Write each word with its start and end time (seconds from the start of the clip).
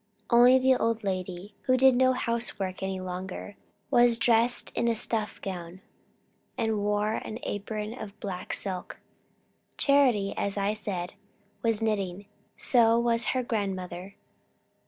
Only 0.31 0.57
the 0.57 0.75
old 0.75 1.03
lady, 1.03 1.53
who 1.65 1.77
did 1.77 1.95
no 1.95 2.13
housework 2.13 2.81
any 2.81 2.99
longer, 2.99 3.55
was 3.91 4.17
dressed 4.17 4.71
in 4.75 4.87
a 4.87 4.95
stuff 4.95 5.39
gown, 5.43 5.79
and 6.57 6.79
wore 6.79 7.11
an 7.17 7.37
apron 7.43 7.93
of 7.93 8.19
black 8.19 8.51
silk. 8.51 8.97
Charity, 9.77 10.33
as 10.35 10.57
I 10.57 10.73
said, 10.73 11.13
was 11.61 11.83
knitting; 11.83 12.25
so 12.57 12.97
was 12.97 13.25
her 13.37 13.43
grandmother. 13.43 14.15